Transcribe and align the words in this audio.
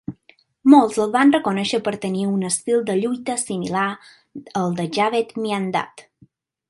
Molts 0.73 0.95
el 1.03 1.11
van 1.15 1.33
reconèixer 1.35 1.79
per 1.87 1.93
tenir 2.05 2.23
un 2.29 2.47
estil 2.49 2.81
de 2.87 2.95
lluita 3.01 3.35
similar 3.43 3.87
al 4.63 4.75
de 4.81 4.87
Javed 4.99 5.37
Miandad. 5.45 6.05